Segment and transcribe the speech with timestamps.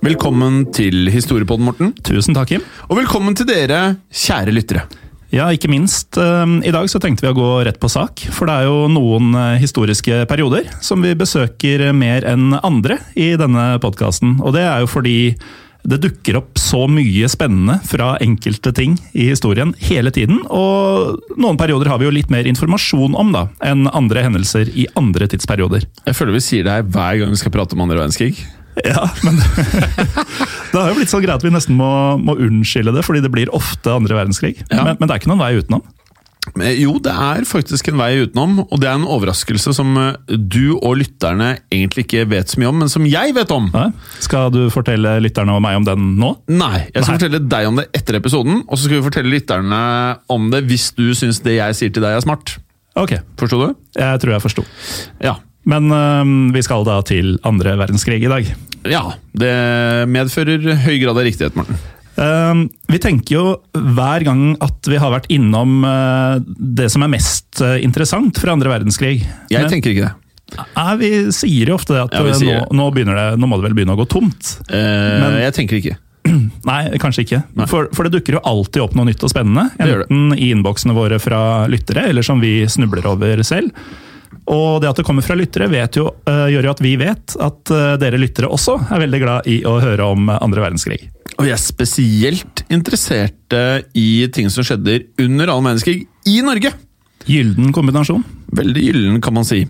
[0.00, 1.90] Velkommen til Historiepodden, Morten.
[2.06, 2.62] Tusen takk, Kim.
[2.88, 4.86] Og velkommen til dere, kjære lyttere.
[5.30, 6.16] Ja, ikke minst.
[6.18, 8.88] eh, I dag så tenkte vi å gå rett på sak, for det er jo
[8.88, 14.40] noen eh, historiske perioder som vi besøker mer enn andre i denne podkasten.
[14.40, 15.34] Og det er jo fordi
[15.84, 20.40] det dukker opp så mye spennende fra enkelte ting i historien hele tiden.
[20.48, 24.88] Og noen perioder har vi jo litt mer informasjon om da, enn andre hendelser i
[24.96, 25.86] andre tidsperioder.
[26.08, 28.42] Jeg føler vi sier det her hver gang vi skal prate om andre verdenskrig.
[28.86, 31.90] Ja, men det har jo blitt sånn greit at vi nesten må,
[32.22, 34.56] må unnskylde det, fordi det blir ofte andre verdenskrig.
[34.70, 34.84] Ja.
[34.86, 35.82] Men, men det er ikke noen vei utenom.
[36.56, 40.72] Jo, det er faktisk en vei utenom, og det er en overraskelse som eh, du
[40.78, 43.68] og lytterne egentlig ikke vet så mye om, men som jeg vet om.
[43.76, 43.90] Ja.
[44.24, 46.32] Skal du fortelle lytterne og meg om den nå?
[46.48, 47.18] Nei, jeg skal Nei.
[47.18, 49.82] fortelle deg om det etter episoden, og så skal vi fortelle lytterne
[50.32, 52.56] om det hvis du syns det jeg sier til deg er smart.
[52.98, 53.68] Ok, Forsto du?
[54.00, 54.64] jeg tror jeg forsto.
[55.22, 55.36] Ja.
[55.68, 58.48] Men øhm, vi skal da til andre verdenskrig i dag.
[58.88, 59.02] Ja,
[59.36, 59.54] det
[60.08, 61.80] medfører høy grad av riktighet, Morten.
[62.20, 67.12] Uh, vi tenker jo hver gang at vi har vært innom uh, det som er
[67.12, 69.22] mest uh, interessant fra andre verdenskrig.
[69.52, 70.16] Jeg Men- tenker ikke det.
[70.50, 72.40] Nei, vi sier jo ofte det at Ja, øh,
[72.74, 74.56] nå, nå, det, nå må det vel begynne å gå tomt.
[74.66, 75.96] Eh, Men- jeg tenker ikke.
[76.70, 77.42] Nei, kanskje ikke.
[77.54, 77.68] Nei.
[77.70, 79.68] For, for det dukker jo alltid opp noe nytt og spennende.
[79.78, 80.08] Det det.
[80.08, 83.70] Enten i innboksene våre fra lyttere, eller som vi snubler over selv.
[84.50, 87.36] Og det at det kommer fra lyttere, vet jo, øh, gjør jo at vi vet
[87.38, 91.02] at øh, dere lyttere også er veldig glad i å høre om andre verdenskrig.
[91.36, 96.72] Og vi er spesielt interessert eh, i ting som skjedde under annen verdenskrig i Norge.
[97.28, 98.24] Gylden kombinasjon.
[98.56, 99.62] Veldig gyllen, kan man si.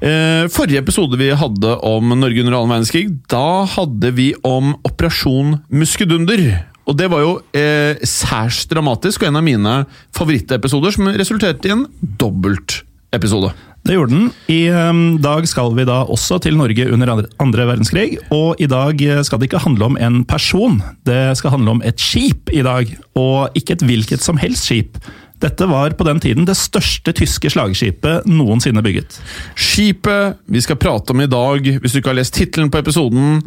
[0.00, 5.58] Eh, forrige episode vi hadde om Norge under annen verdenskrig, da hadde vi om Operasjon
[5.68, 6.44] Muskedunder.
[6.88, 9.74] Og det var jo eh, særs dramatisk, og en av mine
[10.16, 13.52] favorittepisoder som resulterte i en dobbeltepisode.
[13.82, 14.28] Det gjorde den.
[14.46, 18.18] I øhm, dag skal vi da også til Norge under andre- andre verdenskrig.
[18.30, 21.82] Og i dag øh, skal det ikke handle om en person, det skal handle om
[21.84, 22.86] et skip i dag.
[23.18, 25.00] Og ikke et hvilket som helst skip.
[25.42, 29.18] Dette var på den tiden det største tyske slagskipet noensinne bygget.
[29.58, 33.42] Skipet vi skal prate om i dag, hvis du ikke har lest tittelen på episoden,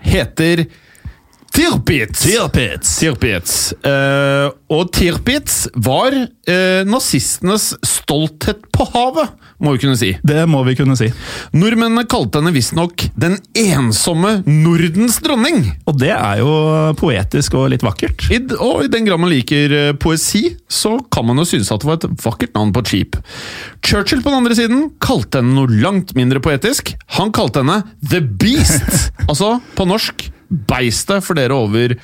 [0.00, 0.64] heter
[1.54, 2.24] Tirpitz.
[2.26, 2.96] Tirpitz.
[2.98, 3.52] Tirpitz.
[3.86, 9.30] Uh, og Tirpitz var uh, nazistenes stolthet på havet,
[9.62, 10.10] må vi kunne si.
[10.26, 11.12] Det må vi kunne si.
[11.54, 15.62] Nordmennene kalte henne visstnok den ensomme Nordens dronning.
[15.86, 16.50] Og det er jo
[16.98, 18.26] poetisk og litt vakkert.
[18.34, 21.86] I, og i den grad man liker eh, poesi, så kan man jo synes at
[21.86, 23.22] det var et vakkert navn på et skip.
[23.78, 26.96] Churchill på den andre siden kalte henne noe langt mindre poetisk.
[27.14, 29.12] Han kalte henne The Beast!
[29.30, 31.96] altså på norsk Beistet for dere over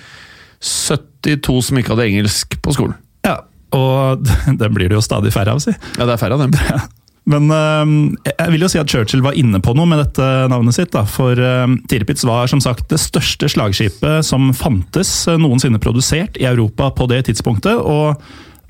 [0.61, 2.97] 72 som ikke hadde engelsk på skolen.
[3.27, 3.41] Ja,
[3.77, 4.25] og
[4.61, 5.75] det blir det jo stadig færre av, si.
[5.99, 6.57] Ja, det er færre av dem.
[7.31, 7.97] Men øhm,
[8.27, 10.91] jeg vil jo si at Churchill var inne på noe med dette navnet sitt.
[10.95, 16.41] Da, for øhm, Tirpitz var som sagt det største slagskipet som fantes øh, noensinne produsert
[16.41, 17.77] i Europa på det tidspunktet.
[17.77, 18.21] og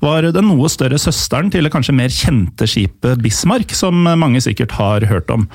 [0.01, 4.73] var den noe større søsteren til det kanskje mer kjente skipet Bismarck, som mange sikkert
[4.73, 5.45] har hørt om.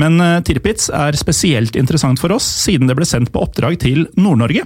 [0.00, 4.06] Men øh, Tirpitz er spesielt interessant for oss, siden det ble sendt på oppdrag til
[4.16, 4.64] Nord-Norge.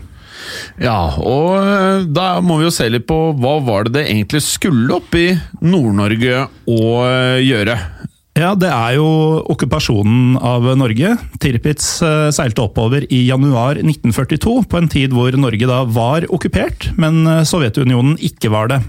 [0.82, 4.42] Ja, og eh, da må vi jo se litt på hva var det det egentlig
[4.44, 5.30] skulle opp i
[5.64, 7.78] Nord-Norge å eh, gjøre.
[8.36, 9.06] Ja, det er jo
[9.48, 11.14] okkupasjonen av Norge.
[11.40, 16.90] Tirpitz eh, seilte oppover i januar 1942, på en tid hvor Norge da var okkupert,
[17.00, 18.82] men eh, Sovjetunionen ikke var det.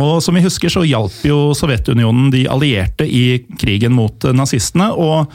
[0.00, 4.92] Og som vi husker så hjalp jo Sovjetunionen de allierte i krigen mot nazistene.
[4.92, 5.32] og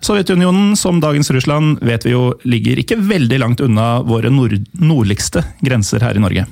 [0.00, 5.42] Sovjetunionen, som dagens Russland, vet vi jo ligger ikke veldig langt unna våre nord nordligste
[5.64, 6.46] grenser her i Norge.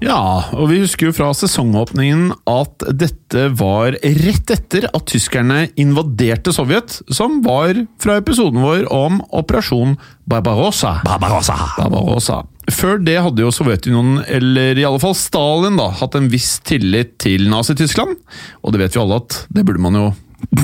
[0.00, 6.54] Ja, og vi husker jo fra sesongåpningen at dette var rett etter at tyskerne invaderte
[6.56, 9.98] Sovjet, som var fra episoden vår om Operasjon
[10.30, 11.00] Barbarossa.
[11.04, 11.58] Barbarossa!
[11.76, 12.40] Barbarossa.
[12.74, 17.16] Før det hadde jo Sovjetunionen, eller i alle fall Stalin, da, hatt en viss tillit
[17.22, 18.16] til Nazi-Tyskland.
[18.62, 20.08] Og det vet vi alle at det burde man jo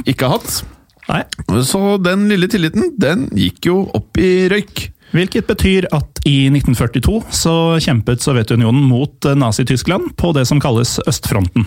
[0.09, 0.61] ikke ha hatt.
[1.07, 1.23] Nei.
[1.67, 4.89] Så den lille tilliten, den gikk jo opp i røyk.
[5.15, 11.67] Hvilket betyr at i 1942 så kjempet Sovjetunionen mot Nazi-Tyskland på det som kalles østfronten.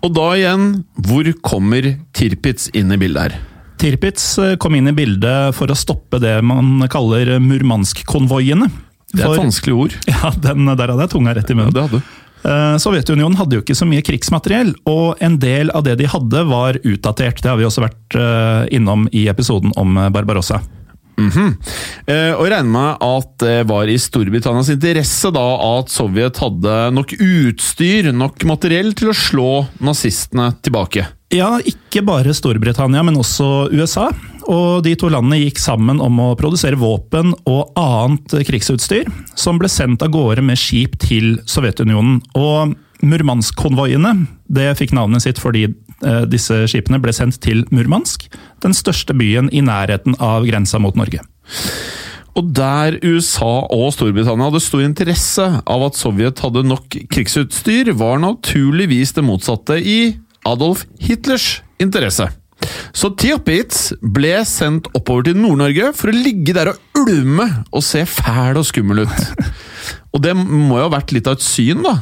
[0.00, 0.68] Og da igjen,
[1.06, 3.40] hvor kommer Tirpitz inn i bildet her?
[3.80, 8.68] Tirpitz eh, kom inn i bildet for å stoppe det man kaller Murmansk-konvoiene.
[9.10, 10.00] Det er et vanskelig ord.
[10.10, 11.74] Ja, den, der hadde jeg tunga rett i munnen.
[11.74, 12.16] det hadde du.
[12.40, 16.44] Eh, Sovjetunionen hadde jo ikke så mye krigsmateriell, og en del av det de hadde
[16.48, 17.42] var utdatert.
[17.42, 20.60] Det har vi også vært eh, innom i episoden om Barbarossa.
[20.60, 20.60] Barbarossa.
[21.20, 21.56] -hmm.
[22.36, 27.12] og jeg regner med at det var i Storbritannias interesse da at Sovjet hadde nok
[27.12, 31.19] utstyr, nok materiell til å slå nazistene tilbake.
[31.30, 34.08] Ja, ikke bare Storbritannia, men også USA.
[34.50, 39.06] Og de to landene gikk sammen om å produsere våpen og annet krigsutstyr,
[39.38, 42.18] som ble sendt av gårde med skip til Sovjetunionen.
[42.34, 42.74] Og
[43.06, 44.14] Murmansk-konvoiene
[44.50, 48.26] det fikk navnet sitt fordi eh, disse skipene ble sendt til Murmansk,
[48.64, 51.22] den største byen i nærheten av grensa mot Norge.
[52.38, 58.18] Og der USA og Storbritannia hadde stor interesse av at Sovjet hadde nok krigsutstyr, var
[58.22, 60.00] naturligvis det motsatte i
[60.48, 62.28] Adolf Hitlers interesse.
[62.92, 68.04] Så Theopitz ble sendt oppover til Nord-Norge for å ligge der og ulme og se
[68.08, 69.22] fæl og skummel ut.
[70.12, 72.00] Og det må jo ha vært litt av et syn, da.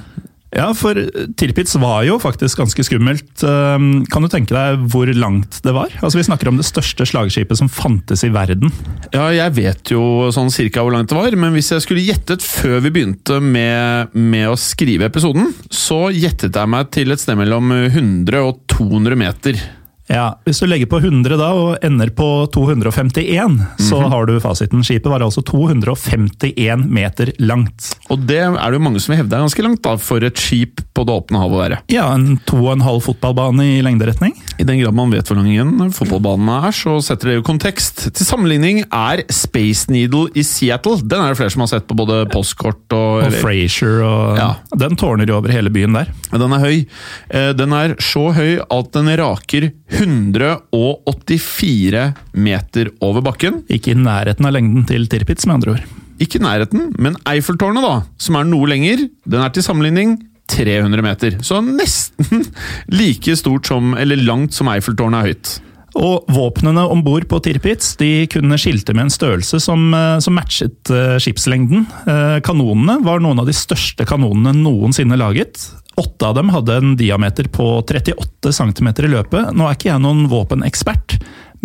[0.54, 0.96] Ja, for
[1.36, 3.42] Tirpitz var jo faktisk ganske skummelt.
[3.44, 5.92] Um, Kan du tenke deg hvor langt det var?
[6.00, 8.72] Altså Vi snakker om det største slagskipet som fantes i verden.
[9.12, 12.44] Ja, jeg vet jo sånn cirka hvor langt det var, men hvis jeg skulle gjettet
[12.44, 17.36] før vi begynte med, med å skrive episoden, så gjettet jeg meg til et sted
[17.38, 19.60] mellom 100 og 200 meter.
[20.08, 24.81] Ja, Hvis du legger på 100 da og ender på 251, så har du fasiten.
[24.87, 27.90] Skipet var altså 251 meter langt.
[28.08, 30.40] Og det er det jo mange som vil hevde er ganske langt da, for et
[30.40, 31.81] skip på det åpne havet å være.
[31.93, 34.32] Ja, en to og en halv fotballbane i lengderetning.
[34.58, 38.06] I den grad man vet hvor lang en fotballbane er, så setter det jo kontekst.
[38.08, 40.99] Til sammenligning er Space Needle i Seattle.
[41.05, 44.49] Den er det flere som har sett på både postkort og, Og Frasier og Ja.
[44.78, 46.10] Den tårner jo over hele byen der.
[46.32, 46.87] Den er høy.
[47.31, 53.64] Eh, Den er så høy at den raker 184 meter over bakken.
[53.66, 55.84] Ikke i nærheten av lengden til Tirpitz, med andre ord.
[56.22, 60.18] Ikke i nærheten, men Eiffeltårnet, da, som er noe lenger, den er til sammenligning
[60.48, 61.36] 300 meter.
[61.44, 62.46] Så nesten
[63.00, 65.48] like stort som, eller langt som Eiffeltårnet er høyt.
[65.98, 70.36] Og våpnene om bord på Tirpitz de kunne skilte med en størrelse som, eh, som
[70.36, 71.86] matchet eh, skipslengden.
[72.06, 75.58] Eh, Kanonene var noen av de største kanonene noensinne laget.
[75.98, 79.52] Åtte av dem hadde en diameter på 38 cm i løpet.
[79.56, 81.16] Nå er ikke jeg noen våpenekspert,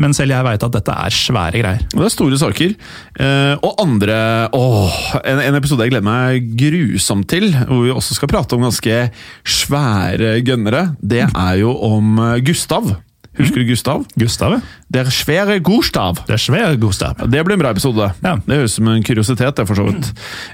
[0.01, 1.85] men selv jeg veit at dette er svære greier.
[1.93, 2.73] Det er store saker.
[3.21, 4.17] Eh, og andre
[4.57, 8.65] åh, en, en episode jeg gleder meg grusomt til, hvor vi også skal prate om
[8.65, 8.99] ganske
[9.45, 12.95] svære gønnere, det er jo om eh, Gustav.
[13.37, 14.03] Husker du Gustav?
[14.19, 14.59] Gustav, ja.
[14.93, 16.19] Der svære Gustav.
[16.27, 17.15] Der svære Gustav.
[17.17, 18.11] Ja, Det blir en bra episode.
[18.23, 18.35] Ja.
[18.45, 20.11] Det høres ut som en kuriositet, det, for så vidt.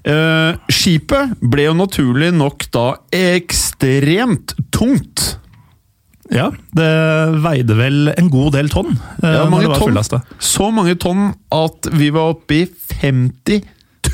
[0.08, 5.36] Uh, skipet ble jo naturlig nok da ekstremt tungt.
[6.32, 6.90] Ja, det
[7.42, 9.98] veide vel en god del tonn Uh, Ja, mange tonn.
[10.40, 12.66] Så mange tonn at vi var oppe i
[13.02, 13.66] 50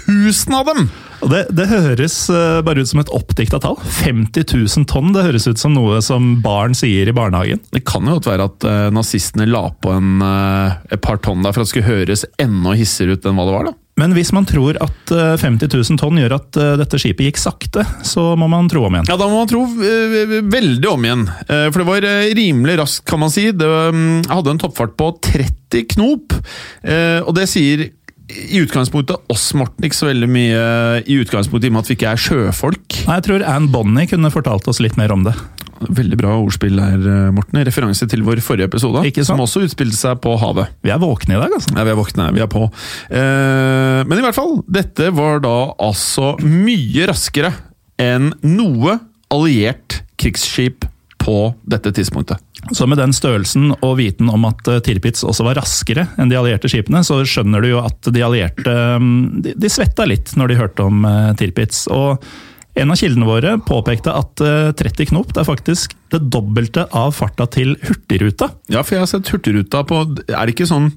[0.08, 0.88] 000 av dem!
[1.26, 3.80] Og det, det høres eh, bare ut som et oppdikta tall.
[3.82, 7.64] 50 000 tonn, det høres ut som noe som barn sier i barnehagen.
[7.74, 11.42] Det kan jo godt være at eh, nazistene la på en, eh, et par tonn
[11.42, 13.72] der for at det skulle høres enda hissigere ut enn hva det var.
[13.72, 13.76] da.
[13.96, 17.88] Men hvis man tror at eh, 50 000 tonn gjør at dette skipet gikk sakte,
[18.06, 19.10] så må man tro om igjen.
[19.10, 21.28] Ja, Da må man tro veldig om igjen.
[21.50, 23.50] For det var rimelig raskt, kan man si.
[23.50, 26.38] Det mm, hadde en toppfart på 30 knop.
[27.26, 27.88] Og det sier
[28.32, 30.62] i utgangspunktet oss, Morten, ikke så veldig mye
[31.06, 32.96] i utgangspunktet i og med at vi ikke er sjøfolk.
[33.06, 35.36] Nei, Jeg tror Anne Bonny kunne fortalt oss litt mer om det.
[35.86, 37.60] Veldig bra ordspill her, eh, Morten.
[37.68, 40.72] Referanse til vår forrige episode, som også utspilte seg på havet.
[40.82, 41.76] Vi er våkne i dag, altså.
[41.76, 42.64] Ja, vi er våkne, vi er på.
[43.12, 47.54] Eh, men i hvert fall, dette var da altså mye raskere
[48.02, 48.98] enn noe
[49.34, 50.88] alliert krigsskip
[51.22, 52.42] på dette tidspunktet.
[52.74, 56.40] Så med den størrelsen og viten om at eh, Tirpitz også var raskere enn de
[56.40, 60.52] allierte skipene, så skjønner du jo at de allierte mm, de, de svetta litt når
[60.52, 61.86] de hørte om eh, Tirpitz.
[61.94, 62.24] Og
[62.76, 67.14] en av kildene våre påpekte at eh, 30 knop det er faktisk det dobbelte av
[67.16, 68.50] farta til Hurtigruta.
[68.72, 70.92] Ja, for jeg har sett Hurtigruta på Er det ikke sånn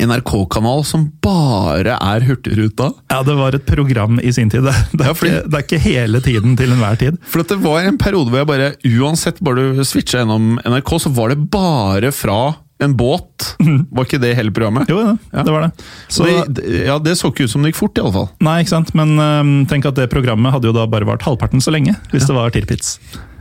[0.00, 2.90] NRK-kanal som bare er Hurtigruta?
[3.12, 4.64] Ja, det var et program i sin tid.
[4.64, 7.18] Det, det, er, Ja, fordi- ikke, det er ikke hele tiden til enhver tid.
[7.28, 8.72] For det var en periode hvor jeg bare,
[9.02, 12.40] uansett bare du switcha gjennom NRK, så var det bare fra
[12.82, 13.52] en båt.
[13.62, 14.88] Var ikke det hele programmet?
[14.90, 15.42] Jo, ja, Ja.
[15.46, 15.84] det var det.
[16.10, 18.30] Så det, ja, det så ikke ut som det gikk fort, i alle fall.
[18.42, 18.90] Nei, ikke sant?
[18.98, 22.26] Men øhm, tenk at det programmet hadde jo da bare vart halvparten så lenge, hvis
[22.26, 22.96] det var Tirpitz.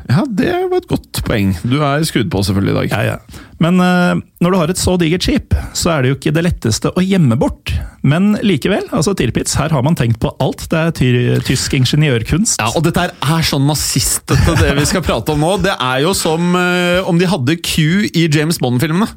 [0.09, 1.53] Ja, det var et godt poeng.
[1.67, 2.93] Du er skrudd på selvfølgelig i dag.
[2.93, 3.47] Ja, ja.
[3.61, 6.45] Men uh, når du har et så digert skip, så er det jo ikke det
[6.47, 7.73] letteste å gjemme bort.
[8.01, 10.65] Men likevel, altså Tirpitz, her har man tenkt på alt.
[10.71, 11.11] Det er ty
[11.45, 12.61] tysk ingeniørkunst.
[12.63, 15.53] Ja, og dette her er sånn nazistete, det vi skal prate om nå.
[15.65, 19.09] Det er jo som uh, om de hadde Q i James Bond-filmene.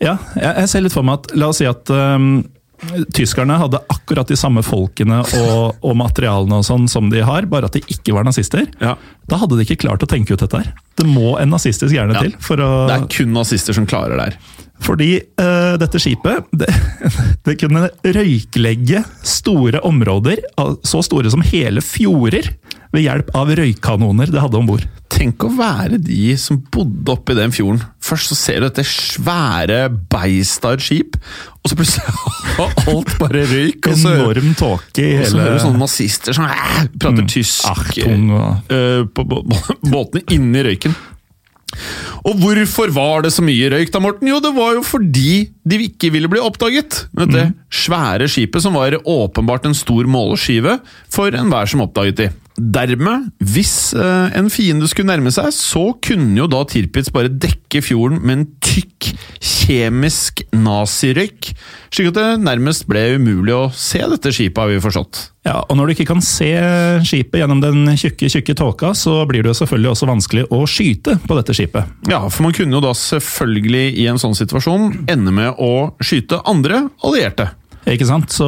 [0.00, 2.40] Ja, jeg, jeg ser litt for meg at La oss si at øhm,
[3.14, 7.68] tyskerne hadde akkurat de samme folkene og, og materialene og sånn som de har, bare
[7.70, 8.66] at de ikke var nazister.
[8.80, 8.96] Ja.
[9.30, 10.72] Da hadde de ikke klart å tenke ut dette her.
[10.98, 12.24] Det må en nazistisk hjerne Ja.
[12.24, 14.40] til for å Det er kun nazister som klarer det her.
[14.80, 15.10] Fordi
[15.40, 16.70] uh, dette skipet det,
[17.46, 20.40] det kunne røyklegge store områder,
[20.82, 22.48] så store som hele fjorder,
[22.90, 24.86] ved hjelp av røykkanoner det hadde om bord.
[25.10, 27.82] Tenk å være de som bodde oppi den fjorden.
[28.02, 31.18] Først så ser du dette svære beistet av et skip,
[31.60, 32.14] og så plutselig
[32.56, 33.90] har alt bare røyk.
[33.92, 36.48] Og så, Enorm tåke i og så hører du sånne nazister som
[37.02, 40.96] prater tysk Achtung og eh, på bå- bå- båtene inni røyken.
[42.26, 44.26] Og hvorfor var det så mye røyk da, Morten?
[44.28, 45.34] Jo, det var jo fordi
[45.70, 47.04] de ikke ville bli oppdaget.
[47.14, 50.80] Dette svære skipet som var åpenbart en stor måleskive
[51.14, 52.26] for enhver som oppdaget de.
[52.60, 57.80] Dermed, hvis eh, en fiende skulle nærme seg, så kunne jo da Tirpitz bare dekke
[57.84, 59.08] fjorden med en tykk,
[59.40, 61.52] kjemisk nazirøyk,
[61.94, 65.22] slik at det nærmest ble umulig å se dette skipet, har vi forstått.
[65.48, 66.50] Ja, og når du ikke kan se
[67.08, 71.16] skipet gjennom den tjukke, tjukke tåka, så blir det jo selvfølgelig også vanskelig å skyte
[71.24, 71.96] på dette skipet.
[72.12, 76.42] Ja, for man kunne jo da selvfølgelig i en sånn situasjon ende med å skyte
[76.50, 77.48] andre allierte.
[77.88, 78.34] Ikke sant?
[78.36, 78.46] Så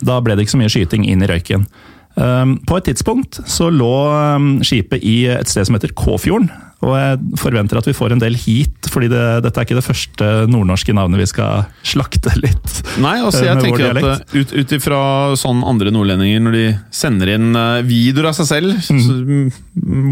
[0.00, 1.68] da ble det ikke så mye skyting inn i røyken.
[2.16, 3.92] Um, På et tidspunkt så lå
[4.36, 6.50] um, skipet i et sted som heter Kåfjorden.
[6.80, 9.84] Og jeg forventer at vi får en del hit, fordi det, dette er ikke det
[9.84, 12.80] første nordnorske navnet vi skal slakte litt.
[13.04, 15.00] Nei, altså eh, jeg tenker at eh, ut, ut ifra
[15.38, 19.02] sånn andre nordlendinger, når de sender inn eh, videoer av seg selv, mm.
[19.04, 19.18] så,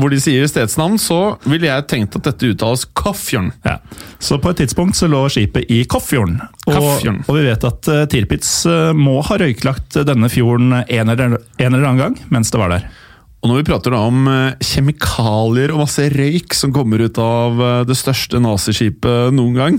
[0.02, 3.50] hvor de sier stedsnavn, så ville jeg tenkt at dette uttales Koffjorden.
[3.64, 3.78] Ja.
[4.20, 6.42] Så på et tidspunkt så lå skipet i Koffjorden.
[6.66, 7.24] Og, Koffjorden.
[7.24, 8.52] og vi vet at Tirpitz
[8.98, 12.88] må ha røyklagt denne fjorden en eller, en eller annen gang mens det var der.
[13.38, 17.62] Og når vi prater da om eh, kjemikalier og masse røyk som kommer ut av
[17.62, 19.78] eh, det største naziskipet noen gang,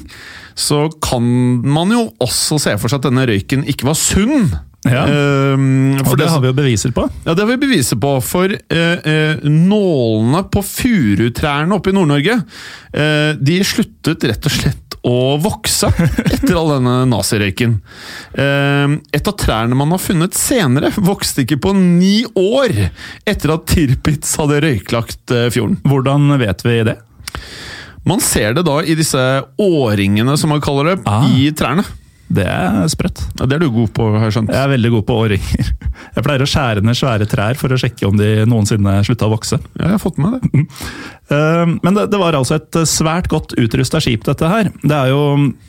[0.56, 1.26] så kan
[1.68, 4.48] man jo også se for seg at denne røyken ikke var sunn.
[4.88, 5.04] Ja.
[5.04, 7.04] Ehm, Og det det har vi jo beviser på.
[7.26, 12.38] Ja, det har vi beviser på, for uh, uh, nålene på furutrærne oppe i Nord-Norge,
[12.96, 15.88] uh, de sluttet rett og slett å vokse
[16.34, 17.78] etter all denne nazirøyken.
[18.34, 22.74] Eh, et av trærne man har funnet senere, vokste ikke på ni år
[23.30, 25.80] etter at Tirpitz hadde røyklagt eh, fjorden.
[25.88, 26.98] Hvordan vet vi det?
[28.08, 29.22] Man ser det da i disse
[29.60, 31.24] årringene, som man kaller det, Ah.
[31.30, 31.84] i trærne.
[32.30, 33.24] Det er sprøtt.
[33.40, 34.52] Ja, det er du god på, har jeg skjønt.
[34.54, 35.70] Jeg er veldig god på årringer.
[36.16, 39.32] Jeg pleier å skjære ned svære trær for å sjekke om de noensinne slutta å
[39.34, 39.58] vokse.
[39.76, 40.66] Ja, jeg har fått med det.
[41.30, 44.72] Eh, Men det, det var altså et svært godt utrusta skip, dette her.
[44.82, 45.20] Det er jo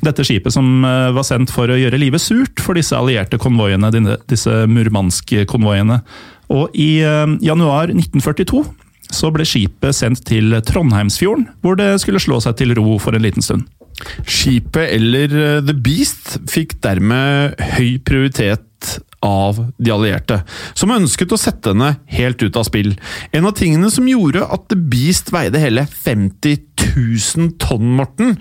[0.01, 3.91] dette skipet som eh, var sendt for å gjøre livet surt for disse allierte konvoiene,
[4.31, 5.99] disse Murmansk-konvoiene.
[6.57, 8.63] Og i eh, januar 1942
[9.13, 13.29] så ble skipet sendt til Trondheimsfjorden, hvor det skulle slå seg til ro for en
[13.29, 13.69] liten stund.
[14.25, 18.67] Skipet, eller eh, The Beast, fikk dermed høy prioritet
[19.21, 20.41] av de allierte,
[20.73, 22.95] som ønsket å sette henne helt ut av spill.
[23.37, 26.57] En av tingene som gjorde at The Beast veide hele 50
[26.97, 28.39] 000 tonn, Morten,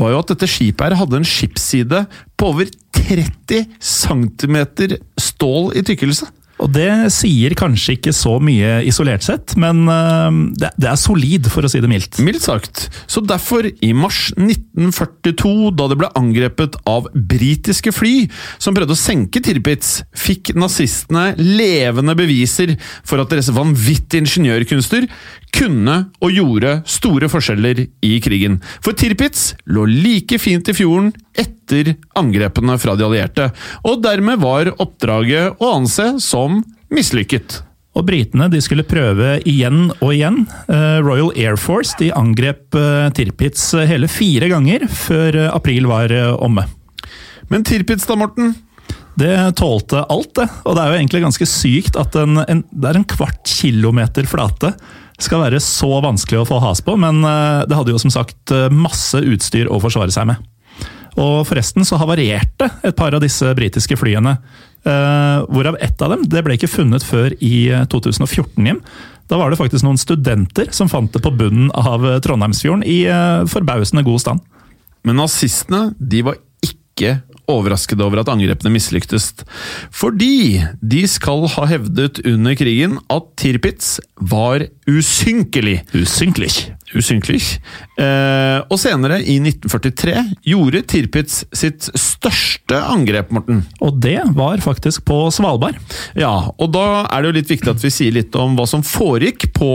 [0.00, 2.06] var jo at dette skipet her hadde en skipsside
[2.40, 4.56] på over 30 cm
[5.20, 6.30] stål i tykkelse.
[6.62, 11.66] Og det sier kanskje ikke så mye isolert sett, men eh, det, er solid, for
[11.66, 12.20] å si det mildt.
[12.22, 12.86] Mildt sagt.
[13.10, 18.14] Så derfor, i mars 1942, da det ble angrepet av britiske fly
[18.62, 25.08] som prøvde å senke Tirpitz, fikk nazistene levende beviser for at deres vanvittige ingeniørkunster
[25.52, 28.58] kunne og gjorde store forskjeller i krigen.
[28.84, 33.50] For Tirpitz lå like fint i fjorden etter angrepene fra de allierte,
[33.86, 37.60] og dermed var oppdraget å anse som mislykket.
[37.92, 40.42] Og britene de skulle prøve igjen og igjen.
[40.72, 46.12] Eh, Royal Air Force de angrep eh, Tirpitz hele fire ganger før eh, april var
[46.16, 46.64] eh, omme.
[47.52, 48.54] Men Tirpitz da, Morten?
[49.20, 50.48] Det tålte alt, det.
[50.64, 54.24] Og det er jo egentlig ganske sykt at en, en, det er en kvart kilometer
[54.28, 54.72] flate
[55.24, 58.52] skal være så vanskelig å få has på, men eh, det hadde jo som sagt
[58.54, 60.42] eh, masse utstyr å forsvare seg med.
[61.20, 64.38] Og forresten så havarerte et par av disse britiske flyene.
[64.82, 68.80] Uh, hvorav ett av dem det ble ikke funnet før i 2014 hjem.
[69.30, 73.04] Da var det faktisk noen studenter som fant det på bunnen av Trondheimsfjorden i
[73.52, 74.42] forbausende god stand.
[75.06, 77.20] Men nazistene de var ikke
[77.50, 79.32] overrasket over at angrepene mislyktes,
[79.94, 85.80] fordi de skal ha hevdet under krigen at Tirpitz var usynkelig.
[85.96, 86.52] Usynkelig.
[86.92, 87.40] Usynkelig.
[87.96, 93.64] Eh, og senere, i 1943, gjorde Tirpitz sitt største angrep, Morten.
[93.80, 95.80] Og det var faktisk på Svalbard.
[96.18, 98.84] Ja, og da er det jo litt viktig at vi sier litt om hva som
[98.86, 99.72] foregikk på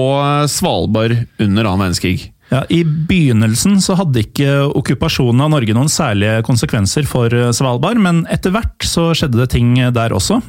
[0.51, 2.29] Svalbard under annen verdenskrig.
[2.47, 8.21] Ja, I begynnelsen så hadde ikke okkupasjonen av Norge noen særlige konsekvenser for Svalbard, men
[8.31, 10.39] etter hvert så skjedde det ting der også.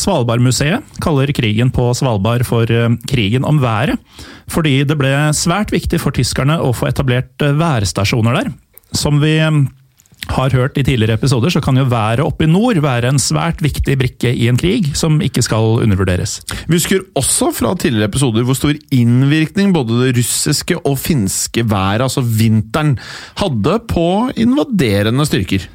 [0.00, 2.68] Svalbardmuseet kaller krigen på Svalbard for
[3.08, 3.96] krigen om været,
[4.52, 8.52] fordi det ble svært viktig for tyskerne å få etablert værstasjoner der.
[8.92, 9.38] Som vi
[10.32, 13.62] har hørt i tidligere episoder, så kan jo været oppe i nord være en svært
[13.64, 16.40] viktig brikke i en krig, som ikke skal undervurderes.
[16.66, 22.04] Vi husker også fra tidligere episoder hvor stor innvirkning både det russiske og finske været,
[22.06, 22.96] altså vinteren,
[23.40, 25.68] hadde på invaderende styrker.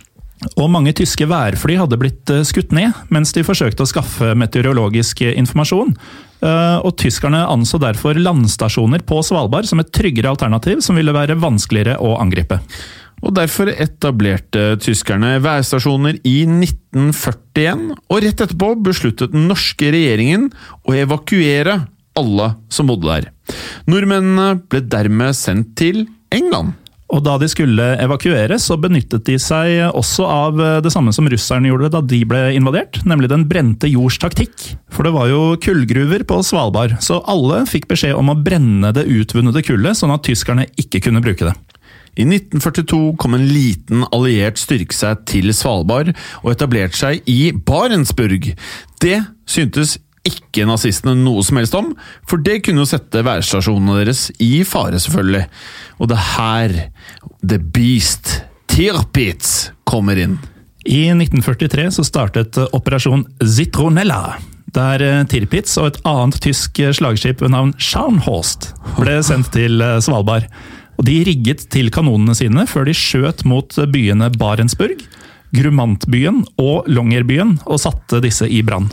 [0.55, 5.91] Og mange tyske værfly hadde blitt skutt ned mens de forsøkte å skaffe meteorologisk informasjon.
[6.39, 11.99] Og tyskerne anså derfor landstasjoner på Svalbard som et tryggere alternativ som ville være vanskeligere
[11.99, 12.61] å angripe.
[13.19, 20.49] Og Derfor etablerte tyskerne værstasjoner i 1941, og rett etterpå besluttet den norske regjeringen
[20.87, 21.81] å evakuere
[22.19, 23.31] alle som bodde der.
[23.89, 26.75] Nordmennene ble dermed sendt til England.
[27.09, 31.71] Og da de skulle evakuere, så benyttet de seg også av det samme som russerne
[31.71, 34.53] gjorde da de ble invadert, nemlig den brente jords taktikk.
[34.93, 39.07] For det var jo kullgruver på Svalbard, så alle fikk beskjed om å brenne det
[39.09, 41.57] utvunnede kullet, sånn at tyskerne ikke kunne bruke det.
[42.17, 48.51] I 1942 kom en liten alliert styrke seg til Svalbard og etablerte seg i Barentsburg.
[49.01, 49.19] Det
[49.49, 51.93] syntes ikke nazistene noe som helst om,
[52.27, 55.45] for det kunne jo sette værstasjonene deres i fare, selvfølgelig.
[55.99, 56.77] Og det er her
[57.41, 60.37] The Beast, Tirpitz, kommer inn.
[60.89, 64.37] I 1943 så startet Operasjon Zitronella.
[64.75, 68.69] Der Tirpitz og et annet tysk slagskip ved navn Scharnhorst
[68.99, 70.45] ble sendt til Svalbard.
[70.99, 74.99] Og De rigget til kanonene sine før de skjøt mot byene Barentsburg,
[75.55, 78.91] Grumantbyen og Longyearbyen og satte disse i brann.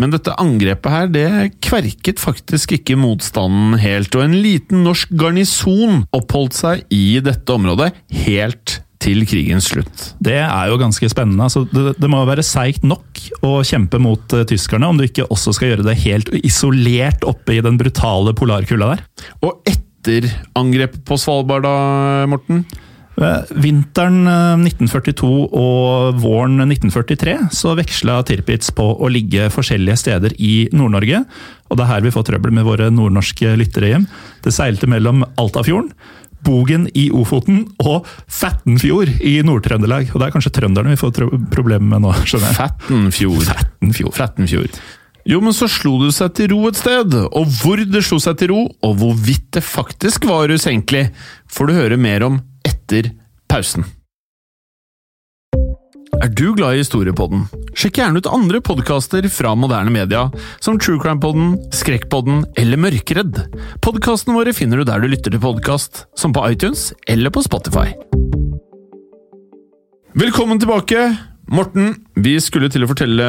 [0.00, 1.28] Men dette angrepet her, det
[1.62, 7.92] kverket faktisk ikke motstanden helt, og en liten norsk garnison oppholdt seg i dette området
[8.24, 10.04] helt til krigens slutt.
[10.24, 11.46] Det er jo ganske spennende.
[11.46, 15.28] Altså, det, det, må være seigt nok å kjempe mot uh, tyskerne, om du ikke
[15.28, 19.04] også skal gjøre det helt isolert oppe i den brutale polarkulda der.
[19.44, 19.83] Og etter
[20.58, 21.76] angrepet på Svalbard, da,
[22.30, 22.64] Morten?
[23.14, 24.24] Vinteren
[24.66, 31.22] 1942 og våren 1943 så veksla Tirpitz på å ligge forskjellige steder i Nord-Norge.
[31.70, 34.08] Og det er her vi får trøbbel med våre nordnorske lyttere hjem.
[34.42, 35.92] Det seilte mellom Altafjorden,
[36.44, 40.10] Bogen i Ofoten og Fattenfjord i Nord-Trøndelag.
[40.12, 41.22] Og det er kanskje trønderne vi får
[41.54, 42.58] problemer med nå, skjønner jeg.
[42.58, 43.46] Fattenfjord.
[43.48, 44.14] Fattenfjord.
[44.18, 44.82] Fattenfjord.
[45.24, 48.36] Jo, men så slo det seg til ro et sted, og hvor det slo seg
[48.42, 51.06] til ro, og hvorvidt det faktisk var usenkelig,
[51.48, 53.08] får du høre mer om etter
[53.48, 53.86] pausen.
[56.20, 57.48] Er du glad i historiepodden?
[57.74, 60.28] Sjekk gjerne ut andre podkaster fra moderne media,
[60.62, 63.40] som True Crime-podden, Skrekkpodden eller Mørkredd.
[63.84, 67.90] Podkastene våre finner du der du lytter til podkast, som på iTunes eller på Spotify.
[70.14, 71.33] Velkommen tilbake!
[71.52, 73.26] Morten, vi skulle til å fortelle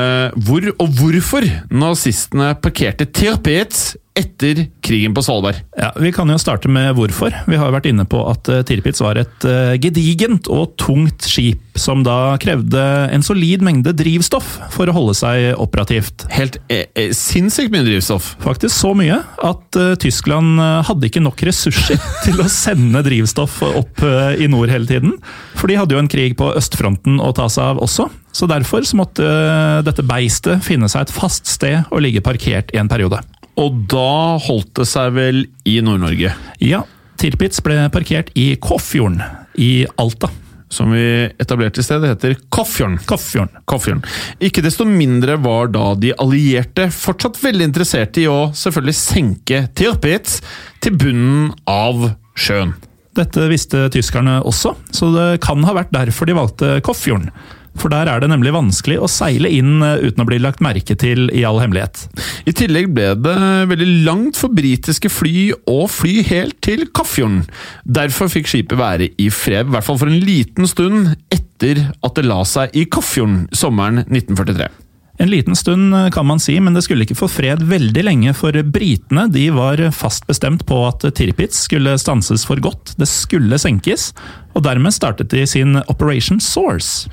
[0.47, 5.59] hvor og hvorfor nazistene parkerte Tirpitz etter krigen på Svalbard.
[5.77, 7.35] Ja, Vi kan jo starte med hvorfor.
[7.49, 9.47] Vi har vært inne på at Tirpitz var et
[9.83, 15.51] gedigent og tungt skip, som da krevde en solid mengde drivstoff for å holde seg
[15.61, 16.25] operativt.
[16.33, 18.33] Helt eh, eh, sinnssykt mye drivstoff.
[18.43, 24.03] Faktisk så mye at uh, Tyskland hadde ikke nok ressurser til å sende drivstoff opp
[24.05, 25.15] uh, i nord hele tiden.
[25.55, 28.09] For de hadde jo en krig på østfronten å ta seg av også.
[28.35, 32.73] Så derfor så måtte uh, dette beistet finne seg et fast sted og ligge parkert
[32.75, 33.21] i en periode.
[33.61, 36.33] Og da holdt det seg vel i Nord-Norge?
[36.63, 36.83] Ja,
[37.19, 39.21] Tirpitz ble parkert i Kåfjorden
[39.55, 40.29] i Alta.
[40.69, 42.97] som vi etablerte i sted, heter Koffjorden.
[43.07, 43.61] Koffjorden.
[43.69, 44.01] Koffjorden.
[44.43, 50.41] Ikke desto mindre var da de allierte fortsatt veldig interesserte i å selvfølgelig senke Tirpitz
[50.83, 52.73] til bunnen av sjøen.
[53.15, 57.29] Dette visste tyskerne også, så det kan ha vært derfor de valgte Koffjorden.
[57.79, 60.95] For der er det nemlig vanskelig å seile inn eh, uten å bli lagt merke
[60.99, 62.05] til i all hemmelighet.
[62.47, 63.35] I tillegg ble det
[63.71, 67.43] veldig langt for britiske fly å fly helt til Kaffjorden.
[67.83, 72.17] Derfor fikk skipet være i fred, i hvert fall for en liten stund etter at
[72.17, 74.71] det la seg i Kaffjorden sommeren 1943.
[75.17, 78.33] En liten stund eh, kan man si, men det skulle ikke få fred veldig lenge,
[78.35, 83.59] for britene de var fast bestemt på at Tirpitz skulle stanses for godt, det skulle
[83.61, 84.09] senkes,
[84.55, 87.07] og dermed startet de sin Operation Source.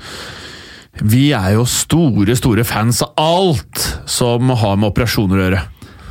[1.01, 5.63] Vi er jo store, store fans av alt som har med operasjoner å gjøre.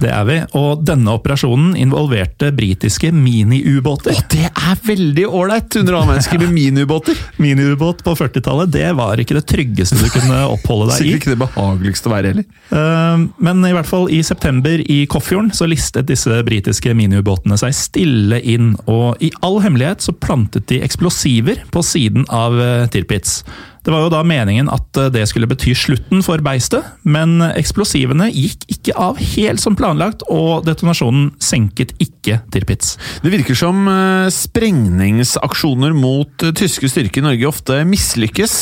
[0.02, 4.16] Det er vi, og denne operasjonen involverte britiske miniubåter.
[4.16, 7.20] Og det er veldig ålreit under annen mennesker med miniubåter!
[7.42, 11.12] Miniubåt på 40-tallet, det var ikke det tryggeste du kunne oppholde deg i.
[11.12, 12.48] Sikkert ikke det behageligste å være heller.
[12.72, 17.76] Uh, men i hvert fall i september i Koffjorden så listet disse britiske miniubåtene seg
[17.78, 23.44] stille inn, og i all hemmelighet så plantet de eksplosiver på siden av uh, Tirpitz.
[23.82, 28.28] Det var jo da meningen at eh, det skulle bety slutten for beistet, men eksplosivene
[28.30, 32.94] gikk ikke av helt som planlagt, og detonasjonen senket ikke Tirpitz.
[33.24, 38.54] Det virker som uh, sprengningsaksjoner mot uh, tyske styrker i Norge ofte mislykkes,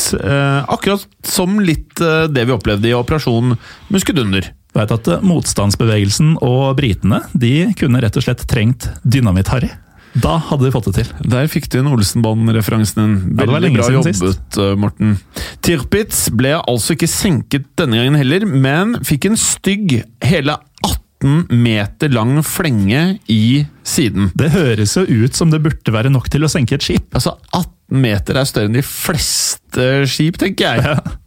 [0.71, 3.55] akkurat som litt det vi opplevde i operasjon
[3.93, 4.51] Muskedunder.
[4.77, 9.73] Vet at Motstandsbevegelsen og britene de kunne rett og slett trengt dynamitt-Harry.
[10.19, 11.11] Da hadde de fått det til.
[11.31, 13.37] Der fikk du en Olsenband-referansen din.
[13.39, 14.59] Veldig ja, bra jobbet.
[14.59, 15.15] Eh, Morten.
[15.63, 22.11] Tirpitz ble altså ikke senket denne gangen heller, men fikk en stygg, hele 18 meter
[22.13, 24.31] lang flenge i siden.
[24.35, 27.11] Det høres jo ut som det burde være nok til å senke et skip.
[27.15, 30.87] Altså, 18 meter er større enn de fleste skip, tenker jeg.
[30.91, 31.19] Ja.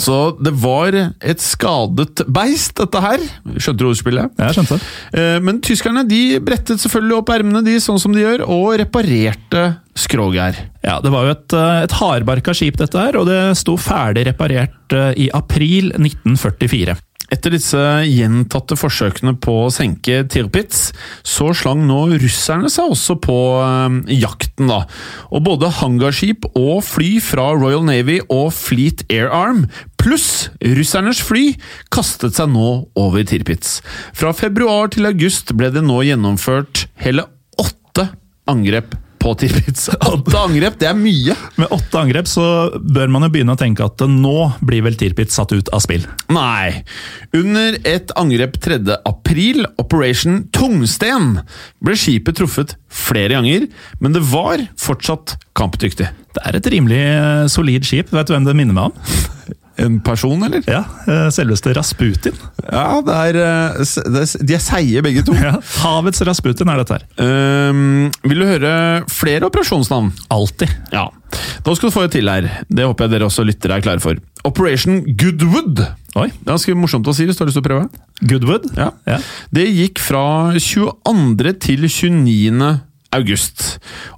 [0.00, 3.22] Så det var et skadet beist, dette her.
[3.56, 4.32] Skjønte du ordspillet?
[4.38, 4.90] Ja, jeg skjønte det.
[5.20, 9.66] Eh, men tyskerne de brettet selvfølgelig opp ermene, de, sånn som de gjør, og reparerte
[9.98, 13.76] skroget Ja, det var jo et, eh, et hardbarka skip, dette her, og det sto
[13.80, 16.96] ferdig reparert eh, i april 1944.
[17.32, 20.90] Etter disse gjentatte forsøkene på å senke Tirpitz,
[21.24, 24.82] så slang nå russerne seg også på øh, jakten, da.
[25.32, 29.64] Og både hangarskip og fly fra Royal Navy og Fleet Air Arm,
[30.02, 31.54] pluss russernes fly,
[31.94, 32.68] kastet seg nå
[32.98, 33.80] over Tirpitz.
[34.12, 37.24] Fra februar til august ble det nå gjennomført hele
[37.60, 38.10] åtte
[38.50, 38.92] angrep
[39.22, 39.88] på Tirpitz.
[40.12, 41.36] Åtte angrep, det er mye!
[41.60, 45.38] Med åtte angrep så bør man jo begynne å tenke at nå blir vel Tirpitz
[45.38, 46.04] satt ut av spill.
[46.32, 46.82] Nei.
[47.36, 48.80] Under et angrep 3.
[49.08, 51.38] april, Operation Tungsten,
[51.84, 53.68] ble skipet truffet flere ganger,
[54.02, 56.10] men det var fortsatt kampdyktig.
[56.32, 58.12] Det er et rimelig eh, solid skip.
[58.12, 59.58] Vet du hvem det minner meg om?
[59.80, 60.62] En person, eller?
[60.68, 62.36] Ja, eh, Selveste Rasputin.
[62.66, 65.34] Ja, det er, eh, De er seige, begge to.
[65.42, 67.06] Ja, Havets Rasputin er dette her.
[67.18, 68.74] Um, vil du høre
[69.10, 70.12] flere operasjonsnavn?
[70.30, 70.70] Alltid.
[70.92, 71.08] Ja.
[71.64, 72.46] Da skal du få et til her.
[72.68, 74.20] Det håper jeg dere også lyttere er klare for.
[74.44, 75.80] Operation Goodwood.
[76.18, 76.28] Oi.
[76.28, 78.04] Det er ganske morsomt å si hvis du har lyst til å prøve.
[78.28, 78.68] Goodwood?
[78.76, 78.90] Ja.
[79.08, 79.18] ja.
[79.54, 80.24] Det gikk fra
[80.60, 81.56] 22.
[81.64, 82.70] til 29.
[83.16, 83.66] august.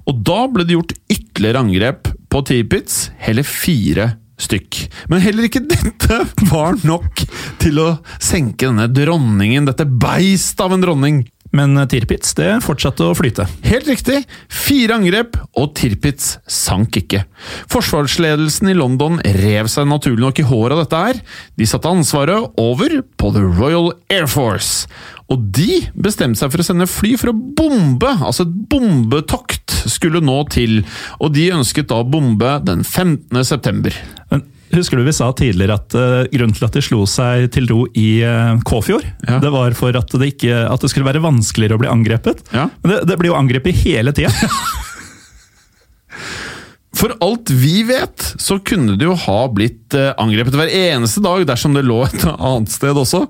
[0.05, 4.81] Og da ble det gjort ytterligere angrep på Tipitz hele fire stykk.
[5.11, 6.21] Men heller ikke dette
[6.51, 7.23] var nok
[7.61, 11.23] til å senke denne dronningen, dette beist av en dronning.
[11.55, 13.45] Men Tirpitz det fortsatte å flyte.
[13.63, 14.23] Helt riktig!
[14.51, 17.23] Fire angrep, og Tirpitz sank ikke.
[17.71, 21.21] Forsvarsledelsen i London rev seg naturlig nok i håret av dette her.
[21.55, 24.89] De satte ansvaret over på The Royal Air Force.
[25.31, 30.21] Og de bestemte seg for å sende fly for å bombe, altså et bombetokt skulle
[30.23, 30.81] nå til.
[31.21, 33.41] Og de ønsket da å bombe den 15.
[33.47, 33.95] september.
[34.33, 37.69] Men Husker du vi sa tidligere at uh, grunnen til at de slo seg til
[37.71, 39.39] ro i uh, Kåfjord, ja.
[39.43, 42.43] det var for at det, ikke, at det, skulle være vanskeligere å bli angrepet?
[42.55, 42.67] Ja.
[42.83, 44.33] Men det, det blir jo angrepet hele tida!
[46.95, 51.43] For alt vi vet, så kunne det jo ha blitt uh, angrepet hver eneste dag
[51.49, 53.25] dersom det lå et annet sted også.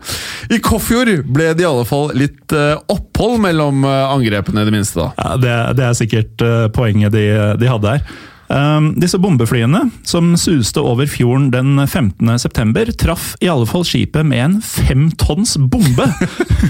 [0.53, 5.01] I Kåfjord ble det i alle fall litt opphold mellom angrepene, i det minste.
[5.01, 5.09] da.
[5.17, 6.45] Ja, det, det er sikkert
[6.77, 7.25] poenget de,
[7.57, 8.05] de hadde her.
[8.47, 14.43] Um, disse bombeflyene, som suste over fjorden den 15.9, traff i alle fall skipet med
[14.43, 16.05] en femtonns bombe!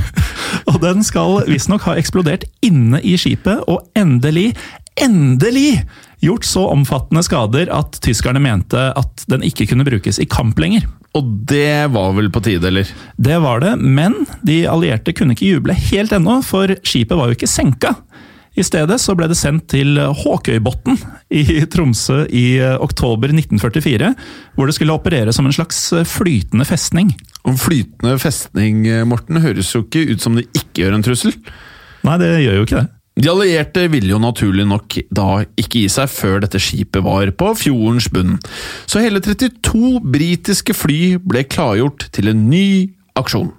[0.71, 4.53] og den skal visstnok ha eksplodert inne i skipet, og endelig,
[4.95, 5.81] endelig
[6.23, 10.87] gjort så omfattende skader at tyskerne mente at den ikke kunne brukes i kamp lenger.
[11.15, 12.87] Og det var vel på tide, eller?
[13.15, 17.37] Det var det, men de allierte kunne ikke juble helt ennå, for skipet var jo
[17.37, 17.93] ikke senka.
[18.55, 20.95] I stedet så ble det sendt til Håkøybotn
[21.35, 24.11] i Tromsø i eh, oktober 1944,
[24.55, 27.11] hvor det skulle operere som en slags eh, flytende festning.
[27.43, 31.35] Om flytende festning, Morten, høres jo ikke ut som det ikke gjør en trussel.
[32.05, 32.87] Nei, det gjør jo ikke det.
[33.15, 37.53] De allierte ville jo naturlig nok da ikke gi seg før dette skipet var på
[37.55, 38.35] fjordens bunn,
[38.91, 42.67] så hele 32 britiske fly ble klargjort til en ny
[43.15, 43.53] aksjon.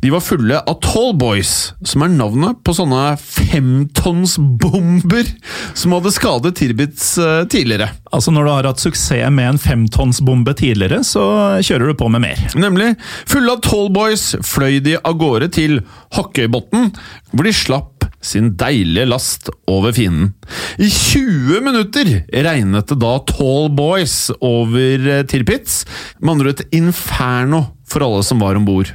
[0.00, 5.30] De var fulle av Tallboys, som er navnet på sånne femtonsbomber
[5.76, 7.88] som hadde skadet Tirbits eh, tidligere.
[8.12, 11.22] Altså Når du har hatt suksess med en femtonsbombe tidligere, så
[11.64, 12.38] kjører du på med mer.
[12.58, 12.94] Nemlig.
[13.28, 15.80] Fulle av Tallboys fløy de av gårde til
[16.16, 16.90] Hockøybotn,
[17.32, 20.32] hvor de slapp sin deilige last over fienden.
[20.78, 25.84] I 20 minutter regnet det da Tall Boys over eh, Tirpitz,
[26.20, 28.92] med andre et inferno for alle som var om bord.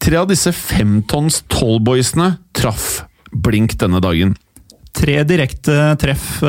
[0.00, 4.34] Tre av disse femtons Tallboysene traff blink denne dagen.
[4.96, 6.40] Tre direkte treff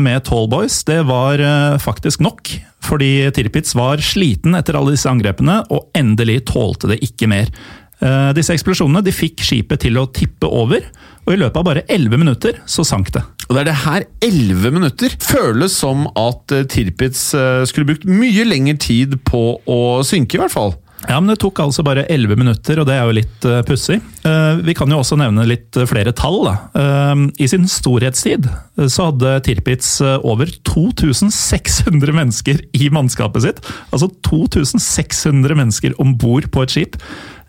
[0.00, 2.54] med Tall Boys, det var eh, faktisk nok.
[2.80, 7.52] Fordi Tirpitz var sliten etter alle disse angrepene, og endelig tålte det ikke mer.
[8.00, 10.84] Eh, disse eksplosjonene de fikk skipet til å tippe over,
[11.26, 13.22] og i løpet av bare 11 minutter så sank det.
[13.48, 17.30] Og det er det her 11 minutter føles som at Tirpitz
[17.68, 20.76] skulle brukt mye lengre tid på å synke, i hvert fall.
[21.08, 24.00] Ja, men Det tok altså bare 11 minutter, og det er jo litt uh, pussig.
[24.26, 26.44] Uh, vi kan jo også nevne litt flere tall.
[26.76, 28.48] Uh, I sin storhetstid
[28.84, 33.60] så hadde Tirpitz over 2600 mennesker i mannskapet sitt.
[33.94, 37.00] Altså 2600 mennesker om bord på et skip.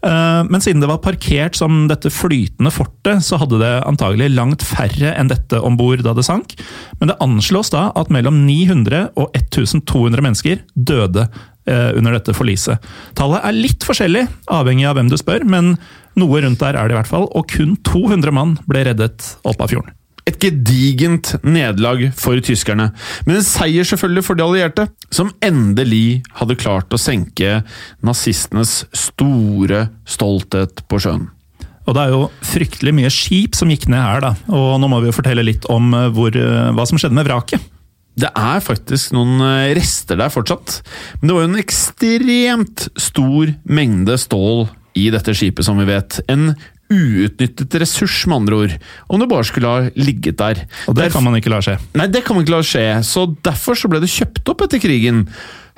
[0.01, 5.11] Men siden det var parkert som dette flytende fortet, så hadde det antagelig langt færre
[5.13, 6.55] enn dette om bord da det sank.
[6.97, 11.27] Men det anslås da at mellom 900 og 1200 mennesker døde
[11.69, 12.81] Eh, under dette forliset.
[13.13, 15.75] Tallet er litt forskjellig, avhengig av hvem du spør, men
[16.17, 17.27] noe rundt der er det i hvert fall.
[17.37, 19.93] Og kun 200 mann ble reddet opp av fjorden.
[20.29, 22.91] Et gedigent nederlag for tyskerne,
[23.25, 27.61] men en seier selvfølgelig for de allierte, som endelig hadde klart å senke
[28.05, 31.29] nazistenes store stolthet på sjøen.
[31.87, 34.35] Og Det er jo fryktelig mye skip som gikk ned her, da.
[34.53, 37.25] og nå må vi jo fortelle litt om eh, hvor, eh, hva som skjedde med
[37.27, 37.63] vraket.
[38.21, 40.81] Det er faktisk noen eh, rester der fortsatt,
[41.19, 44.67] men det var jo en ekstremt stor mengde stål
[44.99, 46.19] i dette skipet, som vi vet.
[46.31, 46.51] En
[46.91, 48.75] uutnyttet ressurs, med andre ord.
[49.07, 50.63] Om det bare skulle ha ligget der.
[50.91, 51.77] Og det kan man ikke la skje.
[51.97, 54.83] Nei, det kan man ikke la skje, så derfor så ble det kjøpt opp etter
[54.83, 55.25] krigen.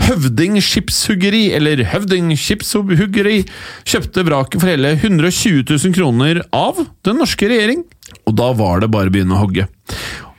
[0.04, 3.44] Høvding skipshuggeri, eller Høvding skipshuggeri,
[3.88, 7.86] kjøpte vraket for hele 120 000 kroner av den norske regjering.
[8.28, 9.68] Og da var det bare å begynne å hogge.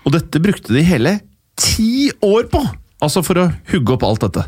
[0.05, 1.19] Og dette brukte de hele
[1.61, 2.63] ti år på!
[3.05, 4.47] Altså for å hugge opp alt dette.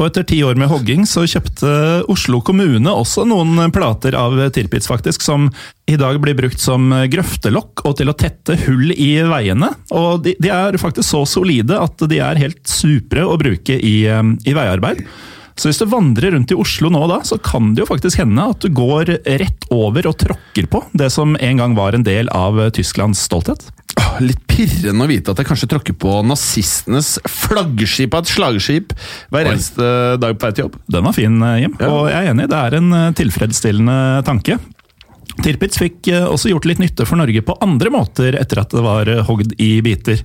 [0.00, 1.70] Og etter ti år med hogging så kjøpte
[2.08, 5.50] Oslo kommune også noen plater av Tirpitz, faktisk, som
[5.90, 9.68] i dag blir brukt som grøftelokk og til å tette hull i veiene.
[9.92, 13.98] Og de, de er faktisk så solide at de er helt supre å bruke i,
[14.08, 15.04] i veiarbeid.
[15.58, 18.50] Så hvis du vandrer rundt i Oslo nå da, så kan det jo faktisk hende
[18.52, 22.30] at du går rett over og tråkker på det som en gang var en del
[22.34, 23.68] av Tysklands stolthet
[24.24, 28.94] litt pirrende å vite at jeg kanskje tråkker på nazistenes flaggskip av et slagskip
[29.32, 29.86] hver eneste
[30.20, 30.76] dag på vei til jobb.
[30.90, 31.76] Den var fin, eh, Jim.
[31.80, 31.90] Ja.
[31.94, 34.58] Og jeg er enig, det er en eh, tilfredsstillende tanke.
[35.44, 38.84] Tirpitz fikk eh, også gjort litt nytte for Norge på andre måter etter at det
[38.84, 40.20] var hogd i biter.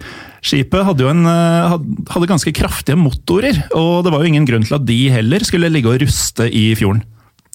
[0.46, 4.86] Skipet hadde en, hadde ganske kraftige motorer, og det var jo ingen grunn til at
[4.86, 7.02] de heller skulle ligge og ruste i fjorden.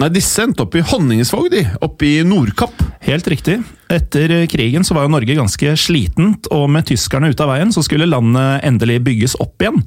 [0.01, 1.61] Nei, disse endte opp i Honningsvåg, de.
[1.85, 2.79] Oppe i Nordkapp.
[3.05, 3.59] Helt riktig.
[3.93, 7.85] Etter krigen så var jo Norge ganske slitent, og med tyskerne ute av veien så
[7.85, 9.83] skulle landet endelig bygges opp igjen.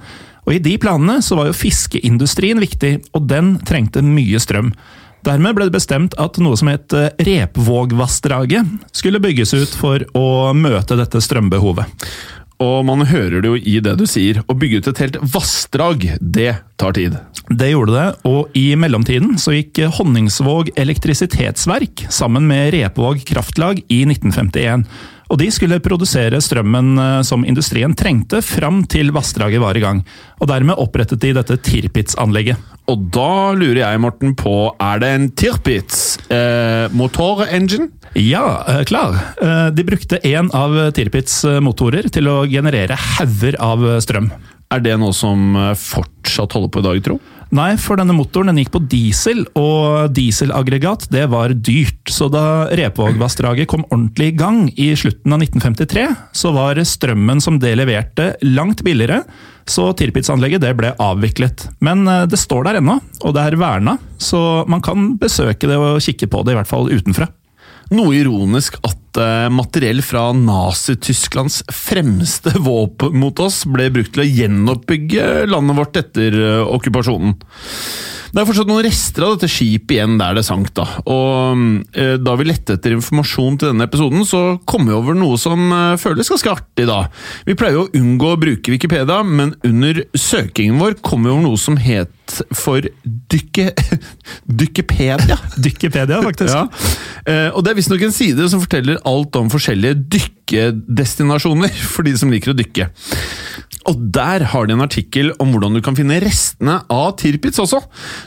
[0.46, 4.70] Og i de planene så var jo fiskeindustrien viktig, og den trengte mye strøm.
[5.24, 10.98] Dermed ble det bestemt at noe som het Repvågvassdraget skulle bygges ut for å møte
[11.00, 12.08] dette strømbehovet.
[12.64, 14.42] Og man hører det jo i det du sier.
[14.48, 17.18] Å bygge ut et helt vassdrag, det tar tid.
[17.50, 24.04] Det gjorde det, og i mellomtiden så gikk Honningsvåg elektrisitetsverk sammen med Repvåg kraftlag i
[24.06, 24.86] 1951.
[25.34, 30.04] Og de skulle produsere strømmen eh, som industrien trengte fram til vassdraget var i gang.
[30.38, 32.62] Og dermed opprettet de dette Tirpitz-anlegget.
[32.92, 37.90] Og da lurer jeg, Morten, på er det en Tirpitz eh, motorengine?
[38.20, 39.18] Ja, eh, klar.
[39.42, 44.30] Eh, de brukte én av Tirpitz motorer til å generere hauger av strøm.
[44.74, 47.20] Er det noe som fortsatt holder på i dag, tro?
[47.54, 52.10] Nei, for denne motoren den gikk på diesel, og dieselaggregat det var dyrt.
[52.10, 57.60] Så da Repvågvassdraget kom ordentlig i gang i slutten av 1953, så var strømmen som
[57.62, 59.22] det leverte, langt billigere.
[59.70, 61.68] Så Tirpitz-anlegget det ble avviklet.
[61.86, 65.78] Men eh, det står der ennå, og det er verna, så man kan besøke det
[65.78, 67.30] og kikke på det, i hvert fall utenfra.
[67.94, 69.03] Noe ironisk at eh,
[69.54, 76.40] materiell fra Nazi-Tysklands fremste våpen mot oss ble brukt til å gjenoppbygge landet vårt etter
[76.40, 77.38] eh, okkupasjonen.
[78.34, 80.72] Det er fortsatt noen rester av dette skipet igjen der det sank.
[80.74, 81.60] Da Og
[81.94, 85.62] eh, da vi lette etter informasjon til denne episoden, så kom vi over noe som
[85.70, 86.88] eh, føles ganske artig.
[86.90, 87.04] da.
[87.46, 91.46] Vi pleier jo å unngå å bruke Wikipedia, men under søkingen vår kom vi over
[91.46, 93.70] noe som het for dykke...
[94.64, 95.38] Dykkepedia.
[95.62, 96.58] Dykkepedia, faktisk.
[96.58, 96.66] Ja.
[97.30, 102.18] Eh, og det er visstnok en side som forteller alt om forskjellige dykkedestinasjoner for de
[102.18, 102.90] som liker å dykke.
[103.90, 107.82] Og der har de en artikkel om hvordan du kan finne restene av Tirpitz også.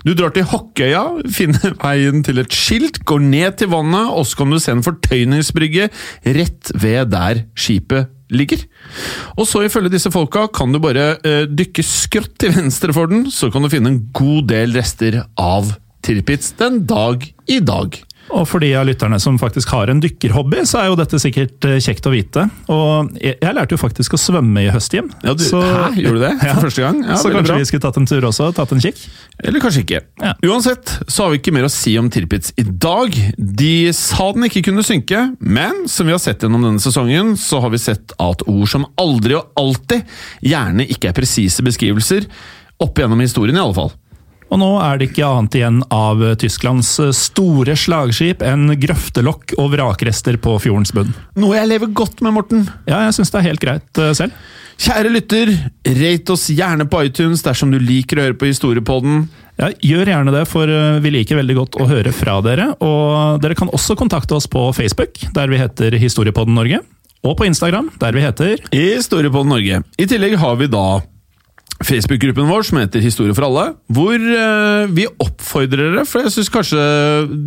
[0.05, 4.43] Du drar til Hokkøya, finner veien til et skilt, går ned til vannet, og så
[4.43, 5.89] kan du se en fortøyningsbrygge
[6.37, 8.63] rett ved der skipet ligger.
[9.39, 13.29] Og så ifølge disse folka kan du bare eh, dykke skrått til venstre for den,
[13.31, 17.97] så kan du finne en god del rester av Tirpitz den dag i dag.
[18.37, 21.65] Og for de av lytterne som faktisk har en dykkerhobby, så er jo dette sikkert
[21.65, 22.43] eh, kjekt å vite.
[22.73, 25.09] Og jeg, jeg lærte jo faktisk å svømme i høst, Jim.
[25.25, 26.57] Ja, du, Så- hæ, gjorde du det for Ja.
[26.61, 26.99] første gang?
[27.07, 27.59] Ja, så kanskje bra.
[27.63, 29.01] vi skulle tatt en tur også, tatt en kikk?
[29.45, 30.01] Eller kanskje ikke.
[30.21, 30.35] Ja.
[30.51, 33.17] Uansett så har vi ikke mer å si om Tirpitz i dag.
[33.39, 37.63] De sa den ikke kunne synke, men som vi har sett gjennom denne sesongen, så
[37.65, 40.05] har vi sett at ord som aldri og alltid
[40.45, 42.27] gjerne ikke er presise beskrivelser,
[42.85, 43.95] opp gjennom historien i alle fall.
[44.47, 50.39] Og nå er det ikke annet igjen av Tysklands store slagskip enn grøftelokk og vrakrester
[50.43, 51.11] på fjordens bunn.
[51.39, 52.69] Noe jeg lever godt med, Morten.
[52.87, 54.37] Ja, jeg syns det er helt greit eh, selv.
[54.77, 55.51] Kjære lytter,
[55.97, 59.25] rate oss gjerne på iTunes dersom du liker å høre på Historiepodden.
[59.57, 62.69] Ja, gjør gjerne det, for eh, vi liker veldig godt å høre fra dere.
[62.85, 66.83] Og dere kan også kontakte oss på Facebook, der vi heter Historiepodden Norge.
[67.27, 69.83] Og på Instagram, der vi heter Historiepodden Norge.
[69.99, 70.87] I tillegg har vi da
[71.87, 76.51] Facebook-gruppen vår som heter Historie for alle, hvor eh, vi oppfordrer dere, for jeg syns
[76.51, 76.87] kanskje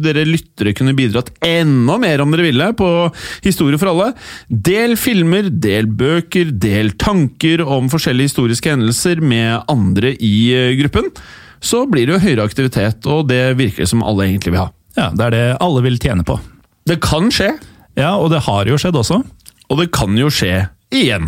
[0.05, 2.87] dere lyttere kunne bidratt enda mer om dere ville, på
[3.43, 4.13] Historie for alle.
[4.47, 11.11] Del filmer, del bøker, del tanker om forskjellige historiske hendelser med andre i eh, gruppen.
[11.59, 14.69] Så blir det jo høyere aktivitet, og det virker det som alle egentlig vil ha.
[14.95, 16.39] Ja, det er det alle vil tjene på.
[16.87, 17.51] Det kan skje,
[17.99, 19.19] Ja, og det har jo skjedd også.
[19.69, 21.27] og det kan jo skje igjen.